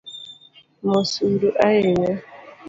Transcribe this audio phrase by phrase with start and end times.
[0.87, 2.13] Mos huru ahinya.